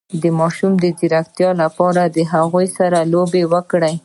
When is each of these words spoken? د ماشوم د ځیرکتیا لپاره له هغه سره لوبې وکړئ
د 0.21 0.23
ماشوم 0.39 0.71
د 0.79 0.85
ځیرکتیا 0.97 1.49
لپاره 1.61 2.01
له 2.15 2.21
هغه 2.33 2.61
سره 2.77 2.99
لوبې 3.13 3.43
وکړئ 3.53 3.95